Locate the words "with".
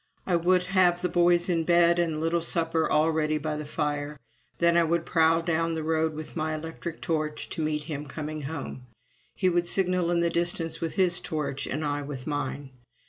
6.15-6.35, 10.81-10.95, 12.01-12.25